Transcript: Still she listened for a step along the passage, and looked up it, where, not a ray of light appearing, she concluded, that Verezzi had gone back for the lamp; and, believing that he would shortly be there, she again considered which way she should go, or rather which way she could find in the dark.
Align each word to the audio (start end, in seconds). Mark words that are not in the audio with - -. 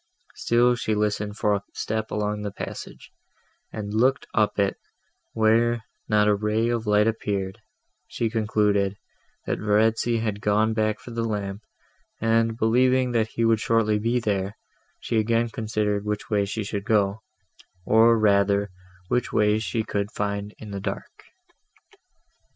Still 0.33 0.73
she 0.73 0.95
listened 0.95 1.37
for 1.37 1.53
a 1.53 1.63
step 1.75 2.09
along 2.09 2.41
the 2.41 2.49
passage, 2.51 3.11
and 3.71 3.93
looked 3.93 4.25
up 4.33 4.57
it, 4.57 4.77
where, 5.33 5.83
not 6.09 6.27
a 6.27 6.33
ray 6.33 6.69
of 6.69 6.87
light 6.87 7.05
appearing, 7.07 7.53
she 8.07 8.27
concluded, 8.27 8.97
that 9.45 9.59
Verezzi 9.59 10.17
had 10.17 10.41
gone 10.41 10.73
back 10.73 10.97
for 10.99 11.11
the 11.11 11.23
lamp; 11.23 11.61
and, 12.19 12.57
believing 12.57 13.11
that 13.11 13.27
he 13.27 13.45
would 13.45 13.59
shortly 13.59 13.99
be 13.99 14.19
there, 14.19 14.57
she 14.99 15.19
again 15.19 15.49
considered 15.49 16.03
which 16.03 16.31
way 16.31 16.45
she 16.45 16.63
should 16.63 16.83
go, 16.83 17.21
or 17.85 18.17
rather 18.17 18.71
which 19.07 19.31
way 19.31 19.59
she 19.59 19.83
could 19.83 20.09
find 20.09 20.55
in 20.57 20.71
the 20.71 20.81
dark. 20.81 21.25